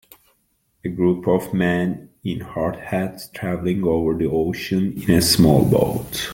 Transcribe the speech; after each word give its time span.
A 0.83 0.89
group 0.89 1.27
of 1.27 1.53
men 1.53 2.09
in 2.23 2.39
hard 2.39 2.75
hats 2.77 3.29
traveling 3.35 3.83
over 3.83 4.15
the 4.17 4.25
ocean 4.25 4.93
in 4.99 5.11
a 5.11 5.21
small 5.21 5.63
boat. 5.63 6.27